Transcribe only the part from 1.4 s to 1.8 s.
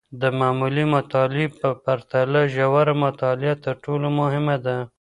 په